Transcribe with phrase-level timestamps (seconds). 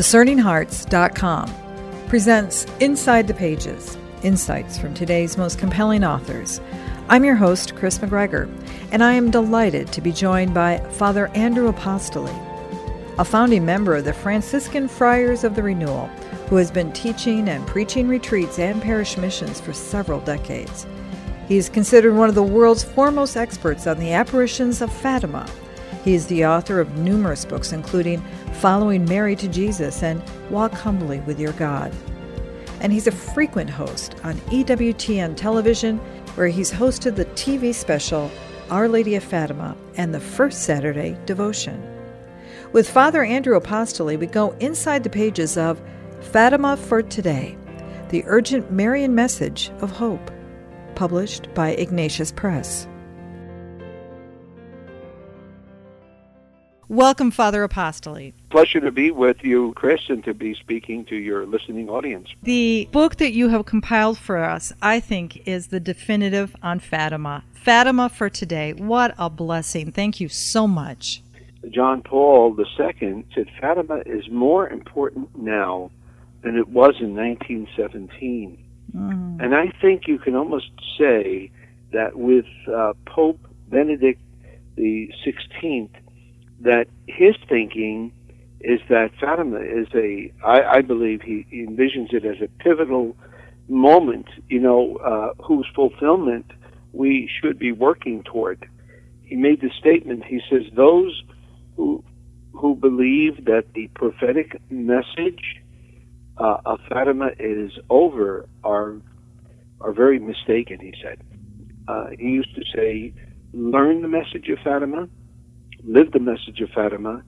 [0.00, 1.52] DiscerningHearts.com
[2.08, 6.58] presents Inside the Pages Insights from today's most compelling authors.
[7.10, 8.48] I'm your host, Kris McGregor,
[8.92, 12.34] and I am delighted to be joined by Father Andrew Apostoli,
[13.18, 16.06] a founding member of the Franciscan Friars of the Renewal,
[16.48, 20.86] who has been teaching and preaching retreats and parish missions for several decades.
[21.46, 25.46] He is considered one of the world's foremost experts on the apparitions of Fatima.
[26.04, 28.22] He is the author of numerous books, including
[28.54, 31.92] Following Mary to Jesus and Walk Humbly with Your God.
[32.80, 35.98] And he's a frequent host on EWTN television,
[36.36, 38.30] where he's hosted the TV special
[38.70, 41.86] Our Lady of Fatima and the First Saturday Devotion.
[42.72, 45.80] With Father Andrew Apostoli, we go inside the pages of
[46.20, 47.58] Fatima for Today,
[48.08, 50.30] the urgent Marian message of hope,
[50.94, 52.86] published by Ignatius Press.
[56.90, 58.32] Welcome, Father Apostoli.
[58.50, 62.30] Pleasure to be with you, Kris, and to be speaking to your listening audience.
[62.42, 67.44] The book that you have compiled for us, I think, is the definitive on Fatima.
[67.52, 68.72] Fatima for today.
[68.72, 69.92] What a blessing.
[69.92, 71.22] Thank you so much.
[71.70, 75.92] John Paul II said Fatima is more important now
[76.42, 78.58] than it was in 1917.
[78.96, 79.40] Mm.
[79.40, 81.52] And I think you can almost say
[81.92, 84.20] that with uh, Pope Benedict
[84.74, 85.90] the 16th,
[86.60, 88.12] that his thinking
[88.60, 93.16] is that Fatima is a, I, I believe he, envisions it as a pivotal
[93.68, 96.46] moment, you know, uh, whose fulfillment
[96.92, 98.68] we should be working toward.
[99.22, 101.22] He made the statement, he says, those
[101.76, 102.04] who,
[102.52, 105.62] who believe that the prophetic message
[106.36, 108.96] uh, of Fatima is over are,
[109.80, 111.22] are very mistaken, he said.
[111.88, 113.14] Uh, he used to say,
[113.52, 115.08] learn the message of Fatima,
[115.84, 117.22] live the message of Fatima,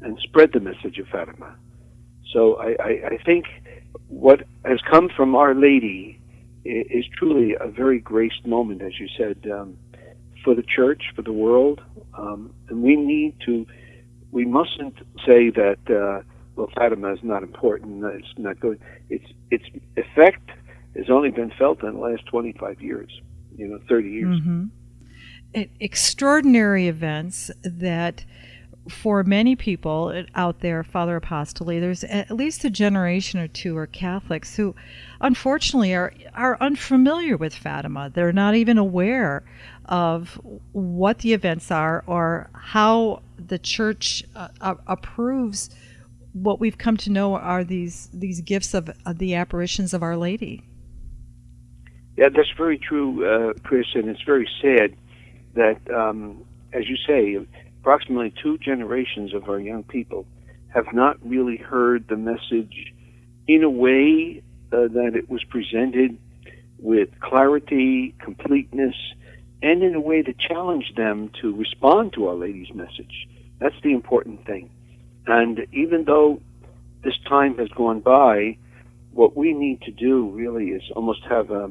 [0.00, 1.54] and spread the message of Fatima.
[2.32, 3.46] So I, I, I think
[4.08, 6.20] what has come from Our Lady
[6.64, 9.78] is, truly a very graced moment, as you said, um,
[10.44, 11.80] for the church, for the world,
[12.14, 13.66] um, and we need to.
[14.32, 16.22] We mustn't say that uh,
[16.56, 18.04] well, Fatima is not important.
[18.04, 18.80] It's not good.
[19.08, 19.64] Its its
[19.96, 20.50] effect
[20.96, 23.20] has only been felt in the last 25 years.
[23.56, 24.40] You know, 30 years.
[24.40, 24.64] Mm-hmm
[25.80, 28.24] extraordinary events that
[28.88, 33.86] for many people out there, Father Apostoli, there's at least a generation or two are
[33.86, 34.74] Catholics who,
[35.20, 38.10] unfortunately, are are unfamiliar with Fatima.
[38.12, 39.44] They're not even aware
[39.86, 40.40] of
[40.72, 44.48] what the events are or how the Church uh,
[44.86, 45.70] approves
[46.32, 50.16] what we've come to know are these these gifts of, of the apparitions of Our
[50.16, 50.62] Lady.
[52.16, 54.96] Yeah, that's very true, uh, Kris, and it's very sad
[55.56, 57.44] that, um, as you say,
[57.80, 60.26] approximately two generations of our young people
[60.68, 62.92] have not really heard the message
[63.48, 66.18] in a way uh, that it was presented
[66.78, 68.94] with clarity, completeness,
[69.62, 73.26] and in a way that challenged them to respond to Our Lady's message.
[73.58, 74.70] That's the important thing.
[75.26, 76.40] And even though
[77.02, 78.58] this time has gone by,
[79.12, 81.70] what we need to do really is almost have a,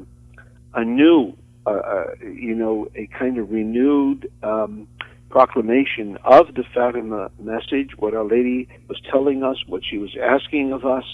[0.74, 4.86] a new uh, uh, you know, a kind of renewed um,
[5.30, 10.72] proclamation of the Fatima message, what Our Lady was telling us, what she was asking
[10.72, 11.04] of us,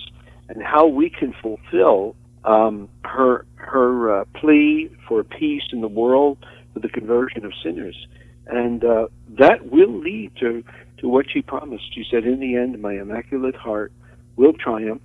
[0.49, 2.15] and how we can fulfill
[2.45, 6.39] um, her her uh, plea for peace in the world,
[6.75, 8.07] for the conversion of sinners,
[8.47, 9.07] and uh,
[9.39, 10.63] that will lead to
[10.99, 11.85] to what she promised.
[11.95, 13.93] She said, "In the end, my immaculate heart
[14.37, 15.03] will triumph,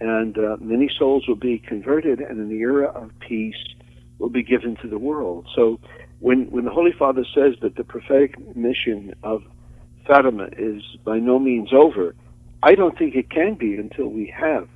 [0.00, 3.54] and uh, many souls will be converted, and in the era of peace."
[4.18, 5.46] Will be given to the world.
[5.54, 5.78] So
[6.20, 9.42] when, when the Holy Father says that the prophetic mission of
[10.06, 12.14] Fatima is by no means over,
[12.62, 14.68] I don't think it can be until we have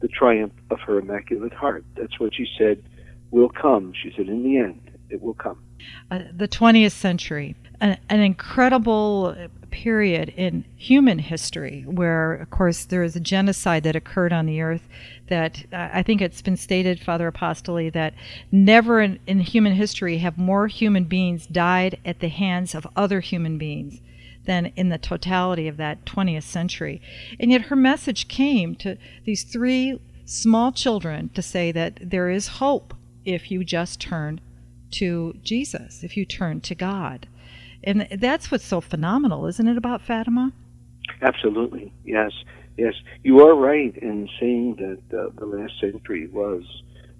[0.00, 1.84] the triumph of her Immaculate Heart.
[1.96, 2.82] That's what she said
[3.30, 3.92] will come.
[4.02, 4.80] She said, in the end,
[5.10, 5.62] it will come.
[6.10, 9.36] Uh, the 20th century, an, an incredible
[9.70, 14.60] period in human history where, of course, there is a genocide that occurred on the
[14.60, 14.88] earth.
[15.28, 18.14] That uh, I think it's been stated, Father Apostoli, that
[18.50, 23.20] never in, in human history have more human beings died at the hands of other
[23.20, 24.00] human beings
[24.46, 27.02] than in the totality of that 20th century.
[27.38, 32.48] And yet her message came to these three small children to say that there is
[32.48, 32.94] hope
[33.24, 34.40] if you just turn
[34.92, 37.26] to Jesus, if you turn to God.
[37.84, 40.52] And that's what's so phenomenal, isn't it, about Fatima?
[41.22, 42.32] Absolutely, yes.
[42.76, 46.62] Yes, you are right in saying that uh, the last century was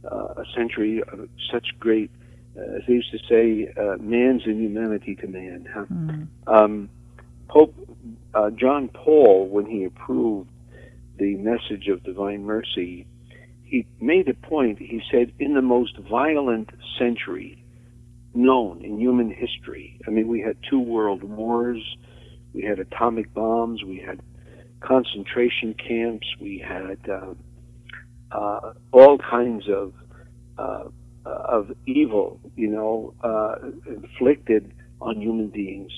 [0.04, 2.10] uh, a century of such great,
[2.56, 5.66] uh, as they used to say, uh, man's inhumanity to man.
[5.72, 5.84] Huh?
[5.90, 6.28] Mm.
[6.46, 6.90] Um,
[7.48, 7.74] Pope
[8.34, 10.50] uh, John Paul, when he approved
[11.16, 13.06] the message of divine mercy,
[13.64, 14.78] he made a point.
[14.78, 17.64] He said, in the most violent century
[18.36, 21.82] known in human history, I mean, we had two world wars,
[22.52, 24.20] we had atomic bombs, we had
[24.80, 27.34] concentration camps, we had uh,
[28.30, 29.92] uh, all kinds of
[30.58, 30.84] uh,
[31.26, 33.56] of evil, you know, uh,
[33.88, 35.90] inflicted on human beings.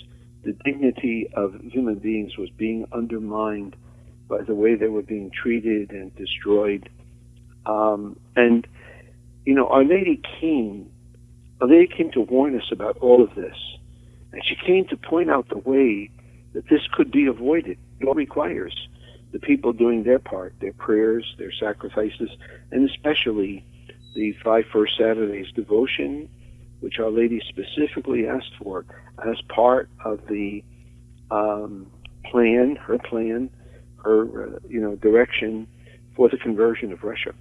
[0.44, 3.76] The dignity of human beings was being undermined
[4.29, 6.88] by the way they were being treated and destroyed.
[7.67, 8.67] Um, and,
[9.44, 10.91] you know, Our Lady came,
[11.66, 13.56] Lady came to warn us about all of this.
[14.32, 16.10] And she came to point out the way
[16.52, 17.78] that this could be avoided.
[18.00, 18.88] It all requires
[19.32, 22.31] the people doing their part, their prayers, their sacrifices,
[22.70, 23.64] and especially
[24.14, 26.28] the five first Saturdays devotion,
[26.81, 28.84] which Our Lady specifically asked for
[29.26, 30.64] as part of the
[31.31, 31.90] um,
[32.25, 33.50] plan, her plan,
[34.02, 35.66] her uh, you know direction
[36.16, 37.34] for the conversion of Russia.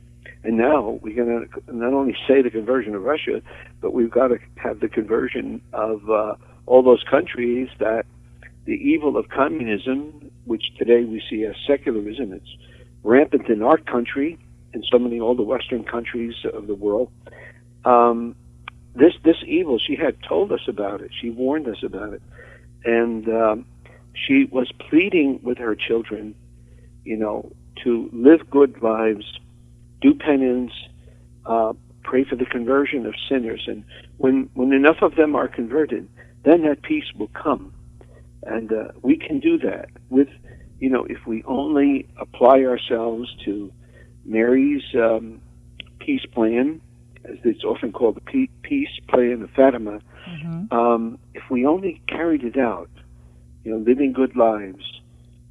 [0.44, 3.42] And now we're going to not only say the conversion of Russia,
[3.82, 6.36] but we've got to have the conversion of uh,
[6.66, 8.06] all those countries that
[8.66, 12.50] the evil of communism, which today we see as secularism, it's
[13.04, 14.38] rampant in our country,
[14.74, 17.10] and so many all the Western countries of the world.
[17.86, 18.36] Um,
[18.96, 21.12] this this evil, she had told us about it.
[21.20, 22.22] She warned us about it,
[22.84, 23.66] and um,
[24.14, 26.36] she was pleading with her children,
[27.04, 27.52] you know,
[27.84, 29.26] to live good lives,
[30.02, 30.72] do penance,
[31.46, 31.74] uh,
[32.04, 33.84] pray for the conversion of sinners, and
[34.18, 36.08] when when enough of them are converted,
[36.44, 37.74] then that peace will come
[38.48, 40.30] and uh, we can do that with,
[40.80, 43.72] you know, if we only apply ourselves to
[44.26, 45.42] Mary's um,
[46.00, 46.82] peace plan,
[47.26, 50.00] as it's often called the peace plan of Fatima.
[50.28, 50.74] Mm-hmm.
[50.74, 52.90] Um, if we only carried it out,
[53.64, 55.02] you know, living good lives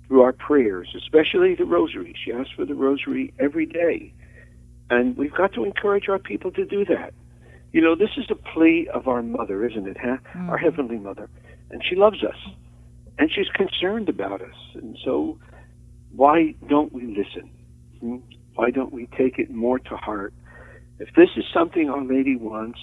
[0.07, 2.15] through our prayers, especially the rosary.
[2.25, 4.15] She asks for the rosary every day.
[4.91, 7.13] And we've got to encourage our people to do that.
[7.73, 9.97] You know, this is a plea of our mother, isn't it?
[10.01, 10.17] Huh?
[10.17, 10.51] Mm-hmm.
[10.51, 11.29] Our Heavenly Mother.
[11.71, 12.37] And she loves us
[13.19, 14.55] and she's concerned about us.
[14.75, 15.39] And so,
[16.15, 17.51] why don't we listen?
[18.01, 18.17] Hmm?
[18.55, 20.33] Why don't we take it more to heart?
[20.99, 22.79] If this is something Our Lady wants,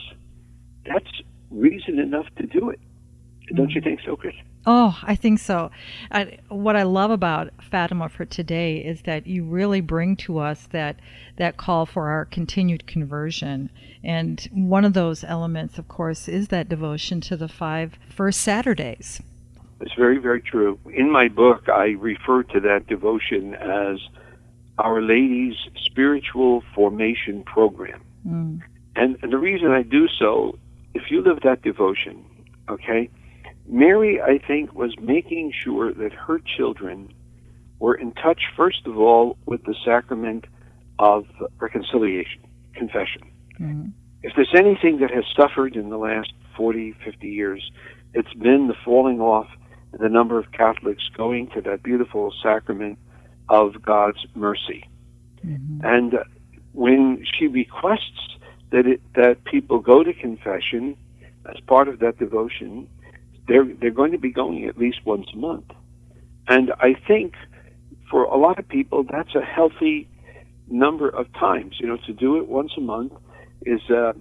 [0.85, 2.79] that's reason enough to do it.
[3.55, 3.89] Don't you mm-hmm.
[3.89, 4.35] think so, Kris?
[4.65, 5.71] Oh, I think so.
[6.11, 10.67] I, what I love about Fatima for today is that you really bring to us
[10.71, 10.99] that
[11.37, 13.69] that call for our continued conversion,
[14.03, 19.21] and one of those elements, of course, is that devotion to the five first Saturdays.
[19.81, 20.79] It's very, very true.
[20.93, 23.99] In my book, I refer to that devotion as
[24.77, 28.01] Our Lady's Spiritual Formation Program.
[28.25, 28.61] Mm.
[28.95, 30.57] And, and the reason I do so,
[30.93, 32.23] if you live that devotion,
[32.69, 33.09] okay,
[33.67, 37.13] Mary, I think, was making sure that her children
[37.79, 40.45] were in touch, first of all, with the sacrament
[40.99, 41.25] of
[41.59, 42.41] reconciliation,
[42.73, 43.21] confession.
[43.59, 43.89] Mm-hmm.
[44.21, 47.71] If there's anything that has suffered in the last 40, 50 years,
[48.13, 49.47] it's been the falling off
[49.99, 52.97] the number of Catholics going to that beautiful sacrament
[53.49, 54.87] of God's mercy.
[55.45, 55.85] Mm-hmm.
[55.85, 56.13] And
[56.73, 58.37] when she requests
[58.71, 60.97] that it, that people go to confession
[61.49, 62.87] as part of that devotion,
[63.47, 65.71] they're they're going to be going at least once a month.
[66.47, 67.33] And I think
[68.09, 70.07] for a lot of people that's a healthy
[70.67, 71.75] number of times.
[71.79, 73.13] You know, to do it once a month
[73.65, 74.13] is uh,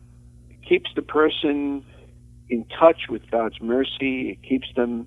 [0.69, 1.85] keeps the person
[2.49, 4.31] in touch with God's mercy.
[4.31, 5.07] It keeps them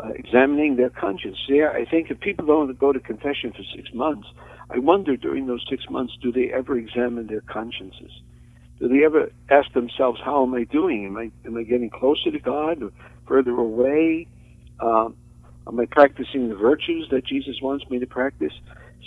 [0.00, 1.36] uh, examining their conscience.
[1.48, 4.26] Yeah, I think if people don't go to confession for six months,
[4.70, 8.10] I wonder during those six months, do they ever examine their consciences?
[8.78, 11.06] Do they ever ask themselves, how am I doing?
[11.06, 12.92] Am I am I getting closer to God or
[13.26, 14.26] further away?
[14.80, 15.16] Um,
[15.66, 18.52] am I practicing the virtues that Jesus wants me to practice?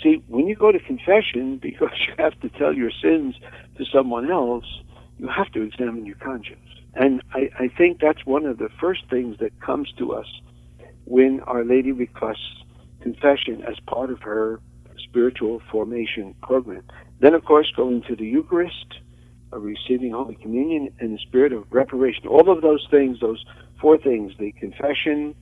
[0.02, 3.36] See, when you go to confession, because you have to tell your sins
[3.78, 4.64] to someone else,
[5.18, 6.60] you have to examine your conscience.
[6.94, 10.26] And I, I think that's one of the first things that comes to us
[11.04, 12.64] when Our Lady requests
[13.00, 14.60] confession as part of her
[14.98, 16.82] spiritual formation program.
[17.20, 18.94] Then, of course, going to the Eucharist,
[19.52, 22.26] uh, receiving Holy Communion, and the spirit of reparation.
[22.26, 23.44] All of those things, those
[23.80, 25.34] four things the confession,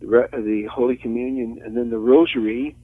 [0.00, 2.76] the, re- the Holy Communion, and then the Rosary,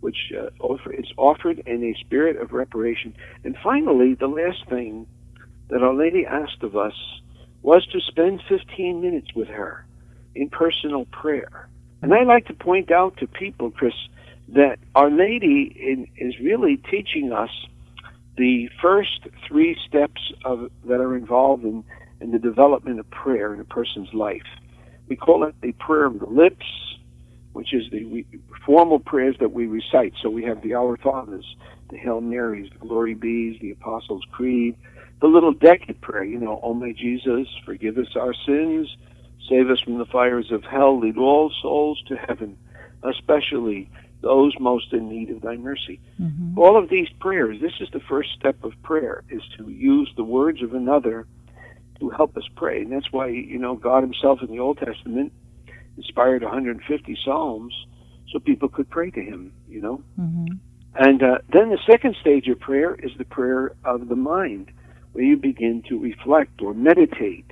[0.00, 3.14] which uh, offer, is offered in a spirit of reparation.
[3.44, 5.06] And finally, the last thing
[5.68, 6.94] that Our Lady asked of us
[7.62, 9.84] was to spend 15 minutes with her
[10.34, 11.68] in personal prayer.
[12.02, 13.94] And I like to point out to people, Kris,
[14.48, 17.50] that Our Lady in, is really teaching us
[18.36, 21.84] the first three steps of, that are involved in,
[22.20, 24.46] in the development of prayer in a person's life.
[25.08, 26.66] We call it the prayer of the lips,
[27.52, 28.24] which is the
[28.64, 30.14] formal prayers that we recite.
[30.22, 31.46] So we have the Our Fathers,
[31.90, 34.76] the Hail Marys, the Glory Be's, the Apostles' Creed,
[35.20, 38.94] the little decade prayer, you know, Oh my Jesus, forgive us our sins,
[39.48, 42.58] save us from the fires of hell, lead all souls to heaven,
[43.02, 43.88] especially
[44.22, 46.00] those most in need of thy mercy.
[46.20, 46.58] Mm-hmm.
[46.58, 50.24] All of these prayers, this is the first step of prayer, is to use the
[50.24, 51.26] words of another
[52.00, 52.82] to help us pray.
[52.82, 55.32] And that's why, you know, God himself in the Old Testament
[55.96, 57.74] inspired 150 Psalms
[58.32, 60.02] so people could pray to him, you know.
[60.18, 60.54] Mm-hmm.
[60.98, 64.72] And uh, then the second stage of prayer is the prayer of the mind,
[65.12, 67.50] where you begin to reflect or meditate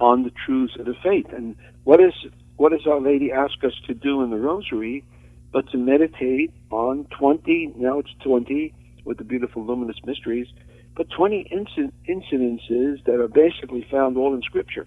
[0.00, 1.26] on the truths of the faith.
[1.32, 2.12] And what is
[2.56, 5.04] what does Our Lady ask us to do in the Rosary,
[5.52, 8.74] but to meditate on 20, now it's 20,
[9.04, 10.48] with the beautiful luminous mysteries,
[10.96, 14.86] but 20 inc- incidences that are basically found all in Scripture.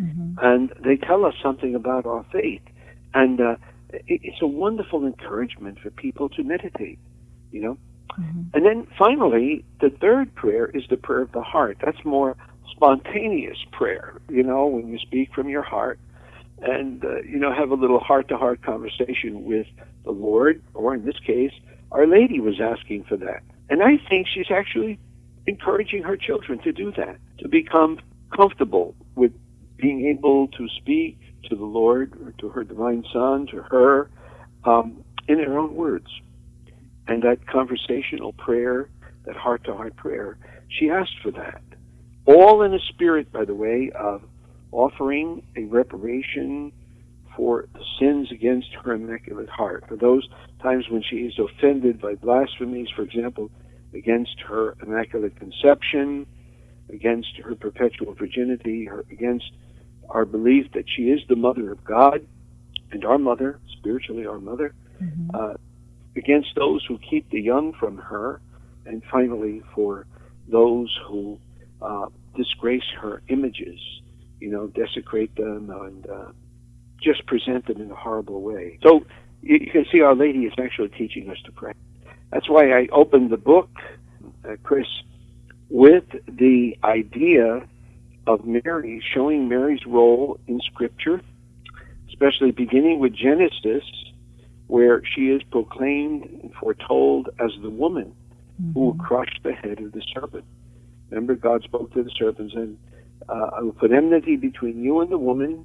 [0.00, 0.34] Mm-hmm.
[0.42, 2.62] And they tell us something about our faith.
[3.14, 3.56] And uh,
[3.90, 6.98] it's a wonderful encouragement for people to meditate,
[7.50, 7.78] you know.
[8.18, 8.42] Mm-hmm.
[8.54, 11.78] And then finally, the third prayer is the prayer of the heart.
[11.84, 12.36] That's more
[12.70, 16.00] spontaneous prayer, you know, when you speak from your heart
[16.60, 19.66] and, uh, you know, have a little heart to heart conversation with
[20.04, 21.52] the Lord, or in this case,
[21.90, 23.42] Our Lady was asking for that.
[23.68, 24.98] And I think she's actually
[25.46, 27.98] encouraging her children to do that, to become
[28.34, 29.32] comfortable with
[29.76, 31.18] being able to speak
[31.48, 34.10] to the Lord or to her divine Son, to her,
[34.64, 36.06] um, in their own words.
[37.08, 38.88] And that conversational prayer,
[39.24, 41.62] that heart to heart prayer, she asked for that.
[42.26, 44.22] All in a spirit, by the way, of
[44.72, 46.72] offering a reparation
[47.36, 49.84] for the sins against her immaculate heart.
[49.88, 50.28] For those
[50.62, 53.50] times when she is offended by blasphemies, for example,
[53.94, 56.26] against her immaculate conception,
[56.90, 59.50] against her perpetual virginity, her, against
[60.10, 62.26] our belief that she is the mother of God
[62.90, 65.30] and our mother, spiritually our mother, mm-hmm.
[65.34, 65.54] uh,
[66.16, 68.40] against those who keep the young from her,
[68.84, 70.06] and finally for
[70.48, 71.38] those who
[71.80, 73.80] uh, disgrace her images,
[74.42, 76.32] you know, desecrate them and uh,
[77.00, 78.80] just present them in a horrible way.
[78.82, 79.06] So
[79.40, 81.74] you, you, can see Our Lady is actually teaching us to pray.
[82.32, 83.70] That's why I opened the book,
[84.44, 84.88] uh, Kris,
[85.70, 87.68] with the idea
[88.26, 91.20] of Mary, showing Mary's role in Scripture,
[92.08, 93.84] especially beginning with Genesis,
[94.66, 98.12] where she is proclaimed and foretold as the woman
[98.60, 98.72] mm-hmm.
[98.72, 100.44] who will crush the head of the serpent.
[101.10, 102.76] Remember, God spoke to the serpent and
[103.28, 105.64] uh, I will put enmity between you and the woman,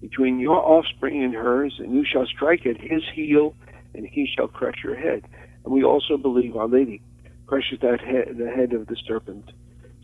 [0.00, 3.54] between your offspring and hers, and you shall strike at his heel,
[3.94, 5.24] and he shall crush your head.
[5.64, 7.00] And we also believe Our Lady
[7.46, 9.50] crushes that head, the head of the serpent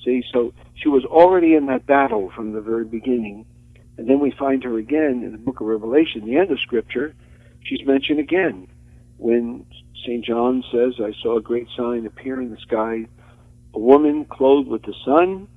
[0.05, 3.45] See, so she was already in that battle from the very beginning.
[3.97, 7.15] And then we find her again in the book of Revelation, the end of Scripture.
[7.65, 8.69] She's mentioned again
[9.17, 9.67] when
[10.05, 10.25] St.
[10.25, 13.07] John says, I saw a great sign appear in the sky,
[13.75, 15.49] a woman clothed with the sun,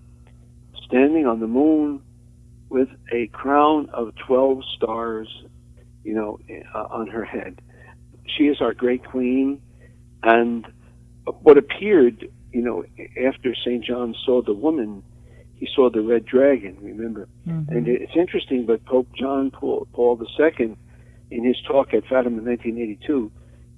[0.91, 2.01] standing on the moon
[2.69, 5.27] with a crown of 12 stars,
[6.03, 6.39] you know,
[6.73, 7.61] uh, on her head.
[8.25, 9.61] She is our great queen.
[10.23, 10.65] And
[11.41, 12.83] what appeared you know,
[13.25, 13.83] after St.
[13.83, 15.03] John saw the woman,
[15.55, 17.27] he saw the red dragon, remember?
[17.47, 17.71] Mm-hmm.
[17.75, 20.75] And it's interesting, but Pope John Paul, Paul II,
[21.29, 23.31] in his talk at Fatima in 1982,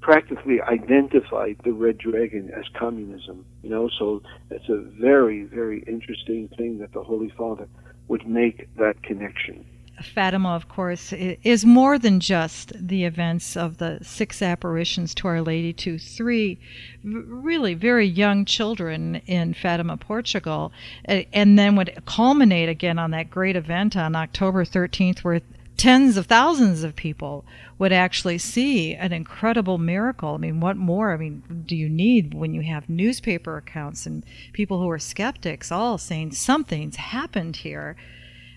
[0.04, 3.46] practically identified the red dragon as communism.
[3.64, 7.68] You know, so it's a very, very interesting thing that the Holy Father
[8.10, 9.66] would make that connection.
[10.02, 15.42] Fatima, of course, is more than just the events of the six apparitions to Our
[15.42, 16.60] Lady to three
[17.04, 20.74] really very young children in Fatima, Portugal,
[21.06, 25.42] and then would culminate again on that great event on October 13th, where
[25.78, 27.46] tens of thousands of people
[27.78, 30.36] would actually see an incredible miracle.
[30.36, 31.14] I mean, what more?
[31.14, 35.72] I mean, do you need when you have newspaper accounts and people who are skeptics
[35.72, 37.96] all saying something's happened here?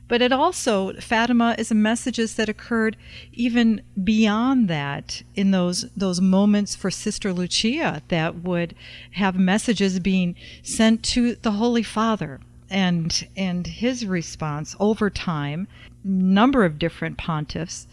[0.08, 2.96] But it also, Fatima is a messages that occurred
[3.32, 8.76] even beyond that in those, those moments for Sister Lucia that would
[9.12, 12.40] have messages being sent to the Holy Father
[12.76, 15.66] and, and his response over time,
[16.04, 17.86] number of different pontiffs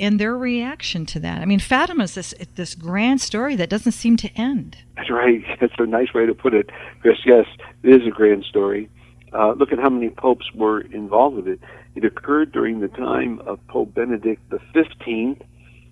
[0.00, 1.40] and their reaction to that.
[1.40, 4.78] I mean, Fatima is this this grand story that doesn't seem to end.
[4.96, 5.40] That's right.
[5.60, 6.68] That's a nice way to put it,
[7.00, 7.18] Kris.
[7.24, 7.46] Yes,
[7.84, 8.90] it is a grand story.
[9.32, 11.60] Uh, look at how many popes were involved with it.
[11.94, 15.40] It occurred during the time of Pope Benedict XV,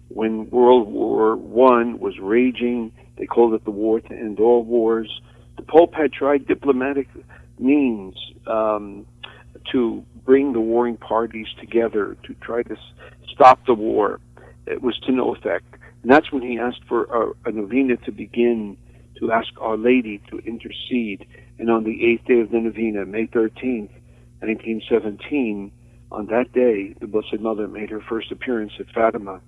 [0.08, 2.90] when World War One was raging.
[3.18, 5.20] They called it the war to end all wars.
[5.56, 7.06] The Pope had tried diplomatic
[7.62, 8.14] means
[8.46, 9.06] um,
[9.72, 12.76] to bring the warring parties together to try to
[13.32, 14.20] stop the war.
[14.66, 15.74] it was to no effect.
[16.02, 18.76] And that's when he asked for a, a novena to begin
[19.18, 21.26] to ask Our Lady to intercede.
[21.58, 23.90] And on the eighth day of the novena, May 13th,
[24.40, 25.70] 1917,
[26.10, 29.40] on that day, the Blessed Mother made her first appearance at Fatima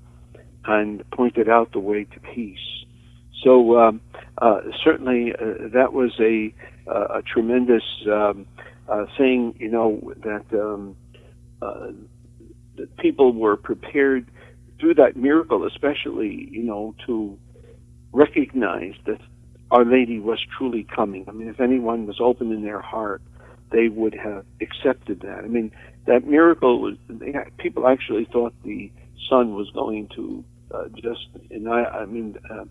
[0.64, 2.58] and pointed out the way to peace.
[3.42, 4.00] So um,
[4.38, 8.46] uh, certainly uh, that was a, uh, a tremendous um,
[8.88, 10.96] uh, thing, you know, that, um,
[11.62, 11.92] uh,
[12.76, 14.30] that people were prepared
[14.78, 17.38] through that miracle, especially, you know, to
[18.12, 19.20] recognize that
[19.70, 21.24] Our Lady was truly coming.
[21.28, 23.22] I mean, if anyone was open in their heart,
[23.70, 25.38] they would have accepted that.
[25.38, 25.72] I mean,
[26.06, 26.96] that miracle was,
[27.58, 28.92] people actually thought the
[29.28, 32.64] sun was going to uh, just, and I, I mean, uh,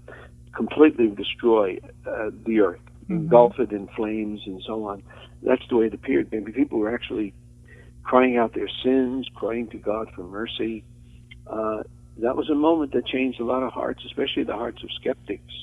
[0.55, 3.75] completely destroy uh, the earth, mm-hmm.
[3.75, 5.03] in flames and so on.
[5.41, 6.29] That's the way it appeared.
[6.31, 7.33] Maybe people were actually
[8.03, 10.83] crying out their sins, crying to God for mercy.
[11.47, 11.83] Uh,
[12.17, 15.53] that was a moment that changed a lot of hearts, especially the hearts of skeptics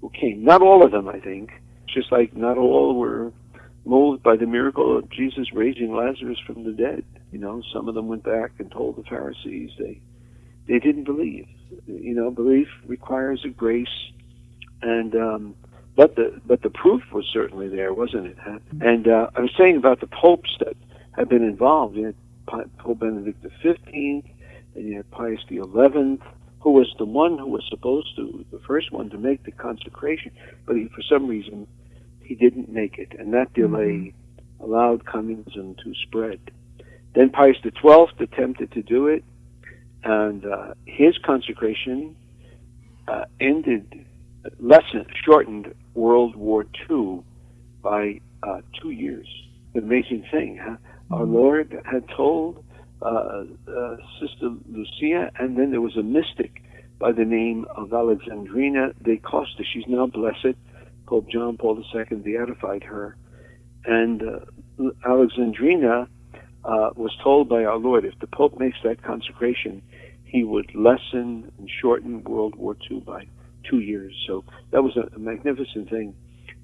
[0.00, 0.44] who came.
[0.44, 1.50] Not all of them, I think.
[1.92, 3.32] Just like not all were
[3.84, 7.04] moved by the miracle of Jesus raising Lazarus from the dead.
[7.30, 10.00] You know, some of them went back and told the Pharisees they
[10.68, 11.46] they didn't believe.
[11.86, 13.86] You know, belief requires a grace,
[14.80, 15.54] and um,
[15.96, 18.36] but the but the proof was certainly there, wasn't it?
[18.80, 20.76] And uh, I was saying about the popes that
[21.16, 21.96] have been involved.
[21.96, 22.14] You had
[22.78, 24.24] Pope Benedict XV, and
[24.74, 29.10] you had Pius XI, who was the one who was supposed to, the first one
[29.10, 30.32] to make the consecration,
[30.66, 31.66] but he, for some reason,
[32.20, 34.14] he didn't make it, and that delay
[34.60, 34.64] mm-hmm.
[34.64, 36.40] allowed communism to spread.
[37.14, 39.24] Then Pius XII attempted to do it,
[40.04, 42.16] and uh, his consecration
[43.08, 44.06] uh, ended,
[44.58, 47.22] lessened, shortened World War II
[47.82, 49.26] by uh, two years.
[49.74, 50.70] An amazing thing, huh?
[50.70, 51.14] Mm-hmm.
[51.14, 52.64] Our Lord had told
[53.02, 56.62] uh, uh, Sister Lucia, and then there was a mystic
[56.98, 59.64] by the name of Alexandrina da Costa.
[59.64, 60.56] She's now blessed
[61.06, 63.16] Pope John Paul II beatified her.
[63.84, 66.06] And uh, Alexandrina
[66.64, 69.82] uh, was told by our Lord if the Pope makes that consecration,
[70.24, 73.26] he would lessen and shorten World War II by
[73.68, 74.14] two years.
[74.26, 76.14] So that was a, magnificent thing.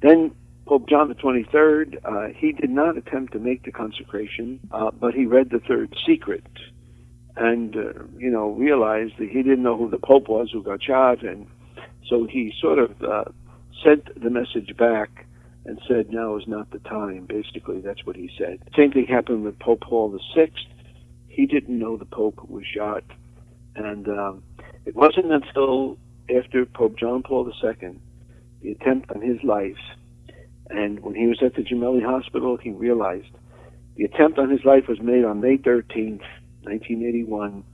[0.02, 0.32] Then
[0.66, 5.14] Pope John the 23rd, uh, he did not attempt to make the consecration, uh, but
[5.14, 6.44] he read the third secret
[7.36, 10.82] and, uh, you know, realized that he didn't know who the Pope was who got
[10.82, 11.22] shot.
[11.22, 11.46] And
[12.08, 13.24] so he sort of uh,
[13.82, 15.26] sent the message back
[15.64, 17.26] and said, now is not the time.
[17.26, 18.58] Basically, that's what he said.
[18.76, 20.50] Same thing happened with Pope Paul VI.
[21.28, 23.04] He didn't know the Pope was shot.
[23.76, 24.42] And um,
[24.84, 25.98] it wasn't until
[26.34, 27.98] after Pope John Paul II,
[28.62, 29.78] the attempt on his life,
[30.68, 33.30] and when he was at the Gemelli Hospital, he realized
[33.96, 36.22] the attempt on his life was made on May 13th,
[36.62, 37.64] 1981.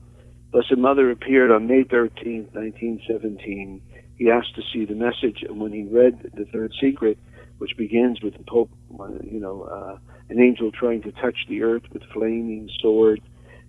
[0.53, 3.83] Blessed Mother appeared on May 13th, 1917
[4.17, 7.19] he asked to see the message, and when he read the third secret,
[7.59, 8.71] which begins with the Pope,
[9.25, 13.21] you know, uh, an angel trying to touch the earth with flaming sword,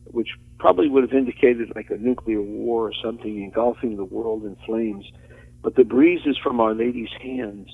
[0.05, 0.29] which
[0.65, 5.05] probably would have indicated like a nuclear war or something engulfing the world in flames.
[5.61, 7.69] But the breezes from Our Lady's hands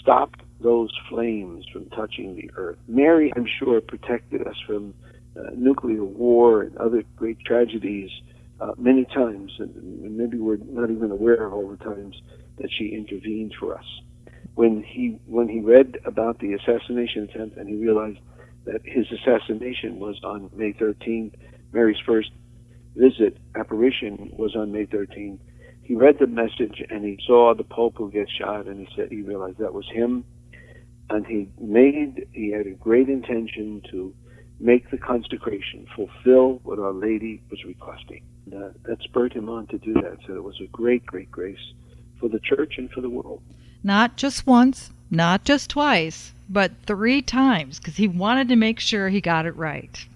[0.00, 2.78] stopped those flames from touching the earth.
[2.88, 4.92] Mary, I'm sure, protected us from
[5.36, 8.10] uh, nuclear war and other great tragedies
[8.60, 12.20] uh, many times, and maybe we're not even aware of all the times
[12.58, 13.86] that she intervened for us.
[14.56, 18.18] When he when he read about the assassination attempt and he realized
[18.64, 21.34] that his assassination was on May 13th,
[21.72, 22.30] Mary's first
[22.94, 25.38] visit apparition was on May 13th.
[25.82, 29.10] He read the message and he saw the Pope who gets shot, and he said
[29.10, 30.24] he realized that was him,
[31.10, 34.14] and he made he had a great intention to
[34.60, 38.22] make the consecration, fulfill what Our Lady was requesting.
[38.54, 40.18] Uh, that spurred him on to do that.
[40.26, 41.72] So it was a great, great grace
[42.20, 43.42] for the church and for the world.
[43.82, 49.08] Not just once, not just twice, but three times, because he wanted to make sure
[49.08, 50.06] he got it right.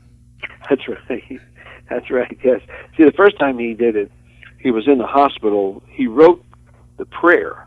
[0.70, 1.40] That's right.
[1.88, 2.38] That's right.
[2.42, 2.60] Yes.
[2.96, 4.10] See, the first time he did it,
[4.58, 5.82] he was in the hospital.
[5.88, 6.44] He wrote
[6.96, 7.66] the prayer.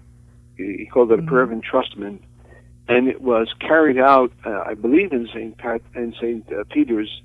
[0.57, 1.29] He called it a mm-hmm.
[1.29, 2.19] prayer of entrustment,
[2.87, 7.21] and it was carried out, uh, I believe, in Saint Pat and Saint uh, Peter's,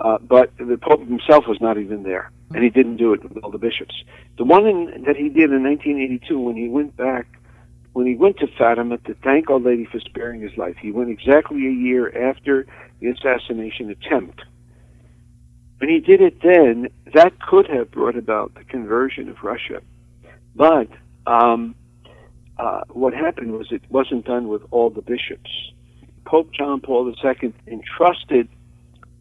[0.00, 3.42] uh, but the Pope himself was not even there and he didn't do it with
[3.42, 3.94] all the bishops.
[4.38, 7.26] The one in, that he did in 1982, when he went back,
[7.92, 11.10] when he went to Fatima to thank Our Lady for sparing his life, he went
[11.10, 12.66] exactly a year after
[13.00, 14.42] the assassination attempt.
[15.78, 19.82] When he did it then, that could have brought about the conversion of Russia.
[20.54, 20.88] But
[21.26, 21.74] um,
[22.58, 25.50] uh, what happened was it wasn't done with all the bishops.
[26.24, 28.48] Pope John Paul II entrusted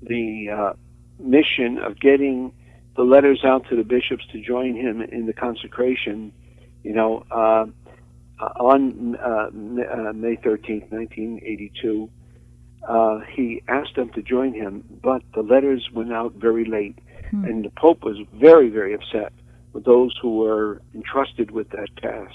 [0.02, 0.74] the uh,
[1.20, 2.54] mission of getting
[2.96, 6.32] the letters out to the bishops to join him in the consecration,
[6.84, 7.65] you know, uh,
[8.60, 12.10] on uh, May 13th, 1982,
[12.88, 16.98] uh, he asked them to join him, but the letters went out very late,
[17.32, 17.45] hmm.
[17.45, 19.34] and the Pope was very, very upset
[19.74, 22.34] with those who were entrusted with that task.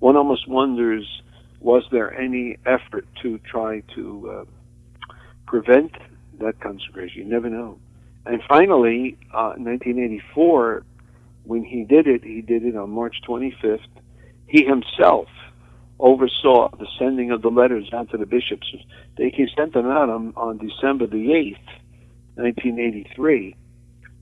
[0.00, 1.22] One almost wonders,
[1.60, 5.14] was there any effort to try to uh,
[5.46, 5.92] prevent
[6.40, 7.22] that consecration?
[7.22, 7.78] You never know.
[8.26, 10.84] And finally, uh, in 1984,
[11.44, 13.80] when he did it, he did it on March 25th.
[14.46, 15.28] He himself
[16.02, 18.66] oversaw the sending of the letters out to the bishops.
[19.16, 21.68] They, he sent them out on, on December the 8th,
[22.34, 23.56] 1983,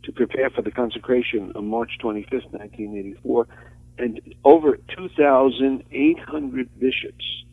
[0.04, 3.46] to prepare for the consecration on March 25th, 1984.
[3.98, 7.44] And over 2,800 bishops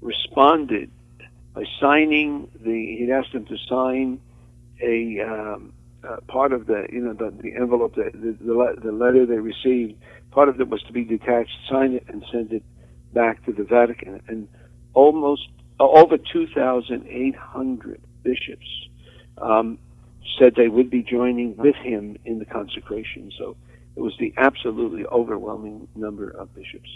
[0.00, 0.90] responded
[1.54, 4.20] by signing the, he'd asked them to sign
[4.82, 9.26] a, um, uh, part of the, you know, the, the envelope, the, the, the letter
[9.26, 12.62] they received, part of it was to be detached, sign it, and send it
[13.12, 14.48] back to the Vatican, and
[14.94, 18.66] almost uh, over 2,800 bishops
[19.38, 19.78] um,
[20.38, 23.32] said they would be joining with him in the consecration.
[23.36, 23.56] So
[23.96, 26.90] it was the absolutely overwhelming number of bishops.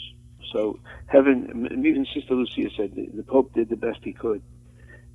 [0.52, 4.42] So heaven, even Sister Lucia said the, the Pope did the best he could.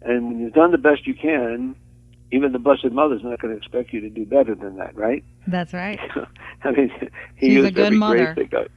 [0.01, 1.75] And when you've done the best you can,
[2.31, 5.23] even the Blessed Mother's not going to expect you to do better than that, right?
[5.47, 5.99] That's right.
[6.63, 6.91] I mean,
[7.35, 8.33] he She's used a good every mother.
[8.33, 8.69] grace that God,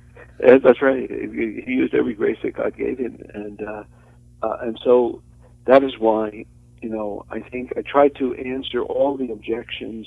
[0.43, 1.09] that's right.
[1.09, 3.85] He used every grace that God gave him, and uh,
[4.43, 5.23] uh, and so
[5.67, 6.45] that is why
[6.81, 10.07] you know I think I tried to answer all the objections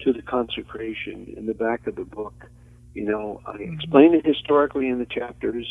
[0.00, 2.46] to the consecration in the back of the book.
[2.94, 3.74] You know, I mm-hmm.
[3.74, 5.70] explain it historically in the chapters,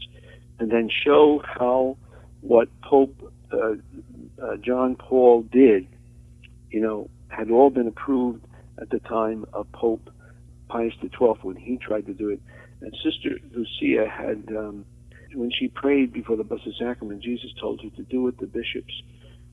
[0.59, 1.97] and then show how
[2.41, 3.75] what Pope uh,
[4.41, 5.87] uh, John Paul did,
[6.69, 8.45] you know, had all been approved
[8.79, 10.09] at the time of Pope
[10.67, 12.41] Pius XII when he tried to do it.
[12.83, 14.85] And Sister Lucia had, um,
[15.33, 18.93] when she prayed before the Blessed Sacrament, Jesus told her to do what the bishops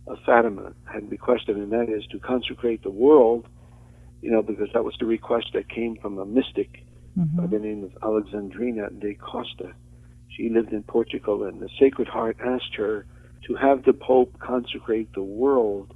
[0.08, 3.46] of Fatima had requested, and that is to consecrate the world,
[4.20, 6.84] you know, because that was the request that came from a mystic
[7.16, 7.36] mm-hmm.
[7.36, 9.72] by the name of Alexandrina da Costa.
[10.28, 13.06] She lived in Portugal, and the Sacred Heart asked her
[13.46, 15.94] to have the Pope consecrate the world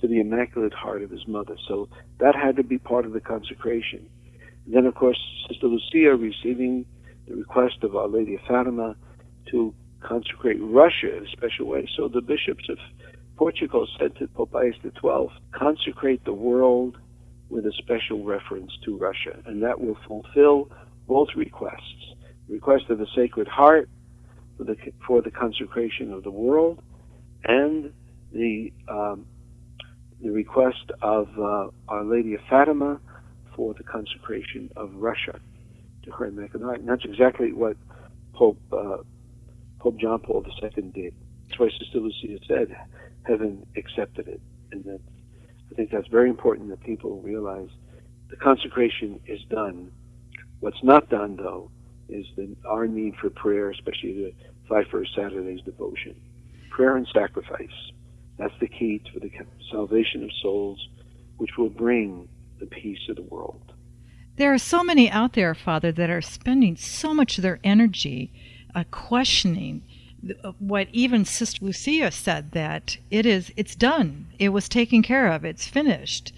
[0.00, 1.56] to the Immaculate Heart of his mother.
[1.66, 1.88] So
[2.18, 4.08] that had to be part of the consecration.
[4.68, 6.84] Then, of course, Sister Lucia receiving
[7.26, 8.96] the request of Our Lady of Fatima
[9.50, 11.88] to consecrate Russia in a special way.
[11.96, 12.78] So the bishops of
[13.36, 16.98] Portugal said to Pope Pius XII, consecrate the world
[17.48, 20.70] with a special reference to Russia, and that will fulfill
[21.06, 22.14] both requests.
[22.46, 23.88] The request of the Sacred Heart
[24.56, 24.76] for the,
[25.06, 26.82] for the consecration of the world,
[27.44, 27.92] and
[28.32, 29.26] the um,
[30.20, 33.00] the request of uh, Our Lady of Fatima
[33.58, 35.40] for the consecration of Russia
[36.04, 37.76] to Immaculate And that's exactly what
[38.32, 38.98] Pope uh,
[39.80, 41.12] Pope John Paul II did.
[41.48, 42.76] That's why Sister Lucia said,
[43.24, 44.40] "Heaven accepted it,"
[44.70, 45.00] and that
[45.72, 47.68] I think that's very important that people realize
[48.30, 49.90] the consecration is done.
[50.60, 51.72] What's not done, though,
[52.08, 54.32] is the, our need for prayer, especially the
[54.68, 56.14] five first Saturdays devotion.
[56.70, 57.78] Prayer and sacrifice.
[58.38, 59.30] That's the key to the
[59.72, 60.78] salvation of souls,
[61.38, 63.72] which will bring the peace of the world.
[64.36, 68.30] There are so many out there, Father, that are spending so much of their energy
[68.74, 69.82] uh, questioning
[70.44, 75.32] uh, what even Sister Lucia said that it is it's done, it was taken care
[75.32, 76.32] of, it's finished.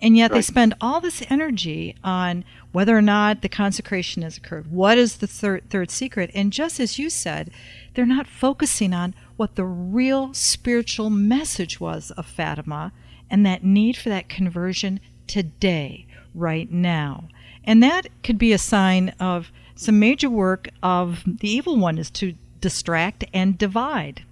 [0.00, 0.38] And yet right.
[0.38, 4.72] they spend all this energy on whether or not the consecration has occurred.
[4.72, 6.30] What is the third, third secret?
[6.34, 7.50] And just as you said,
[7.94, 12.92] they're not focusing on what the real spiritual message was of Fatima
[13.30, 14.98] and that need for that conversion
[15.32, 17.26] today, right now.
[17.64, 22.10] And that could be a sign of some major work of the evil one is
[22.10, 24.24] to distract and divide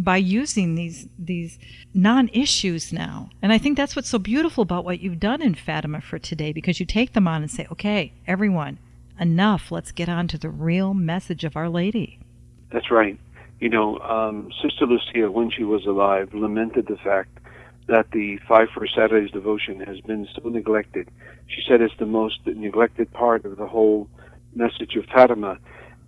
[0.00, 1.60] by using these these
[1.94, 3.30] non-issues now.
[3.40, 6.52] And I think that's what's so beautiful about what you've done in Fatima for today
[6.52, 8.78] because you take them on and say, "Okay, everyone,
[9.20, 9.70] enough.
[9.70, 12.18] Let's get on to the real message of Our Lady."
[12.72, 13.16] That's right.
[13.60, 17.38] You know, um, Sister Lucia, when she was alive, lamented the fact
[17.88, 21.08] that the Five First Saturdays devotion has been so neglected.
[21.48, 24.08] She said it's the most neglected part of the whole
[24.54, 25.58] message of Fatima.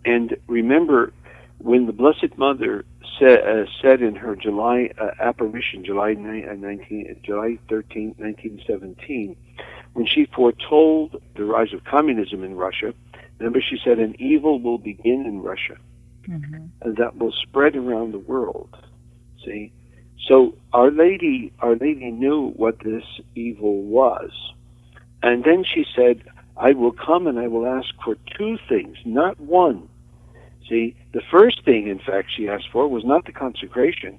[0.05, 1.13] And remember,
[1.59, 2.85] when the Blessed Mother
[3.19, 9.37] said, uh, said in her July uh, apparition, July 19, uh, July 13, 1917,
[9.95, 12.95] when she foretold the rise of communism in Russia,
[13.39, 15.77] remember she said, an evil will begin in Russia,
[16.29, 16.67] mm-hmm.
[16.83, 18.77] and that will spread around the world.
[19.45, 19.73] See,
[20.27, 23.05] so Our Lady, Our Lady knew what this
[23.35, 24.31] evil was.
[25.23, 26.23] And then she said,
[26.57, 29.89] I will come and I will ask for two things, not one.
[30.69, 34.19] See, the first thing, in fact, she asked for was not the consecration,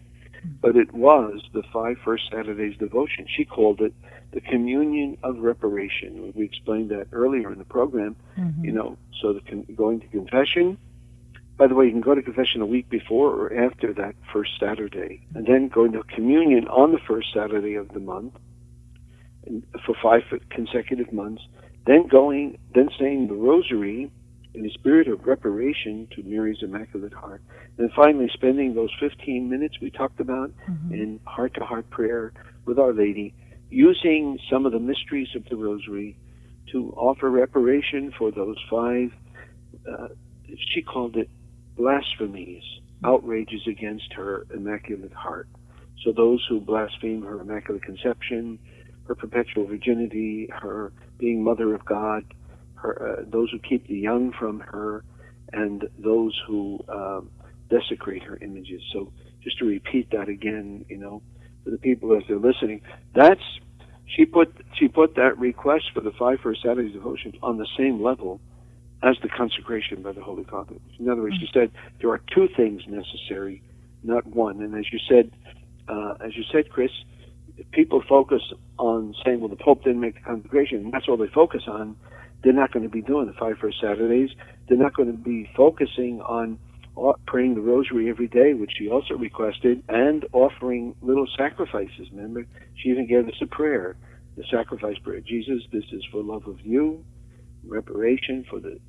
[0.61, 3.25] but it was the five first Saturdays devotion.
[3.27, 3.93] She called it
[4.31, 6.33] the communion of reparation.
[6.35, 8.15] We explained that earlier in the program.
[8.37, 8.65] Mm-hmm.
[8.65, 10.77] You know, so the con- going to confession.
[11.61, 14.49] By the way, you can go to confession a week before or after that first
[14.59, 18.33] Saturday, and then going to communion on the first Saturday of the month
[19.85, 21.43] for five consecutive months.
[21.85, 24.11] Then going, then saying the Rosary
[24.55, 27.43] in a spirit of reparation to Mary's Immaculate Heart.
[27.77, 30.95] And finally, spending those 15 minutes we talked about mm-hmm.
[30.95, 32.33] in heart to heart prayer
[32.65, 33.35] with Our Lady,
[33.69, 36.17] using some of the mysteries of the Rosary
[36.71, 39.11] to offer reparation for those five,
[39.87, 40.07] uh,
[40.73, 41.29] she called it
[41.77, 42.63] blasphemies,
[43.03, 45.47] outrages against her Immaculate Heart.
[46.03, 48.59] So those who blaspheme her Immaculate Conception,
[49.07, 52.23] her perpetual virginity, her being Mother of God,
[52.75, 55.03] her, uh, those who keep the young from her,
[55.53, 57.21] and those who uh,
[57.69, 58.81] desecrate her images.
[58.93, 59.11] So
[59.43, 61.21] just to repeat that again, you know,
[61.63, 62.81] for the people as they're listening,
[63.13, 63.41] that's
[64.15, 68.01] she put she put that request for the five first Saturdays devotions on the same
[68.01, 68.41] level
[69.03, 70.75] as the consecration by the Holy Father.
[70.99, 71.45] In other words, mm-hmm.
[71.45, 73.61] she said there are two things necessary,
[74.03, 74.61] not one.
[74.61, 75.31] And as you said,
[75.87, 76.91] uh, as you said, Kris,
[77.57, 78.41] if people focus
[78.77, 81.95] on saying, well, the Pope didn't make the consecration, that's all they focus on,
[82.43, 84.29] they're not going to be doing the five first Saturdays.
[84.67, 86.57] They're not going to be focusing on
[87.25, 92.07] praying the rosary every day, which she also requested, and offering little sacrifices.
[92.11, 93.95] Remember, she even gave us a prayer,
[94.37, 95.19] the sacrifice prayer.
[95.21, 97.03] Jesus, this is for love of you,
[97.65, 98.79] reparation for the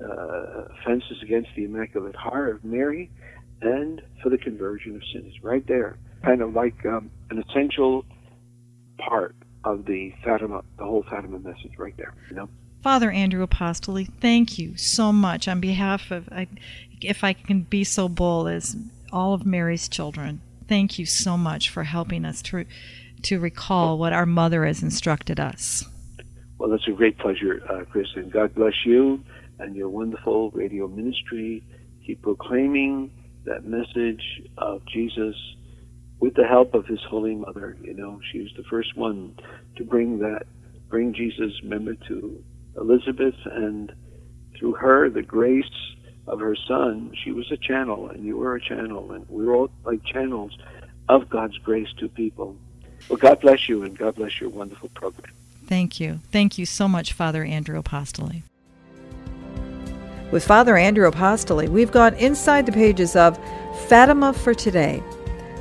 [0.00, 3.10] uh, offenses against the Immaculate Heart of Mary,
[3.60, 5.34] and for the conversion of sinners.
[5.42, 8.04] Right there, kind of like um, an essential
[8.98, 12.14] part of the Fatima, the whole Fatima message, right there.
[12.30, 12.48] You know.
[12.82, 16.48] Father Andrew Apostoli, thank you so much on behalf of, I,
[17.00, 18.76] if I can be so bold as
[19.12, 20.40] all of Mary's children.
[20.68, 22.64] Thank you so much for helping us to
[23.22, 25.84] to recall what our mother has instructed us.
[26.58, 29.22] Well, that's a great pleasure, uh, Kris, and God bless you
[29.58, 31.62] and your wonderful radio ministry.
[32.06, 33.10] Keep proclaiming
[33.44, 35.36] that message of Jesus
[36.20, 37.76] with the help of His Holy Mother.
[37.82, 39.36] You know, she was the first one
[39.76, 40.46] to bring that,
[40.88, 42.42] bring Jesus, remember, to
[42.76, 43.92] Elizabeth, and
[44.58, 45.64] through her, the grace
[46.26, 49.54] of her son, she was a channel, and you were a channel, and we were
[49.54, 50.56] all like channels
[51.08, 52.56] of God's grace to people.
[53.08, 55.32] Well, God bless you, and God bless your wonderful program.
[55.66, 56.20] Thank you.
[56.30, 58.42] Thank you so much, Father Andrew Apostoli.
[60.32, 63.38] With Father Andrew Apostoli, we've gone inside the pages of
[63.86, 65.02] Fatima for Today,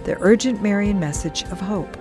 [0.05, 1.97] the urgent Marian message of hope.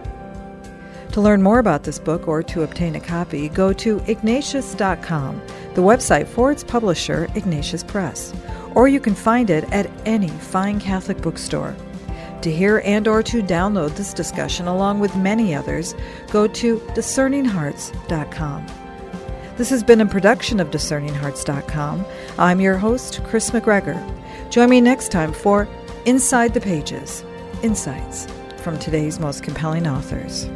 [1.10, 5.42] To learn more about this book or to obtain a copy, go to ignatius.com,
[5.74, 8.32] the website for its publisher, Ignatius Press,
[8.76, 11.74] or you can find it at any fine Catholic bookstore.
[12.42, 15.96] To hear and or to download this discussion along with many others,
[16.30, 18.79] go to discerninghearts.com.
[19.60, 22.06] This has been a production of discerninghearts.com.
[22.38, 24.00] I'm your host, Kris McGregor.
[24.48, 25.68] Join me next time for
[26.06, 27.22] Inside the Pages
[27.62, 28.26] Insights
[28.62, 30.48] from today's most compelling authors.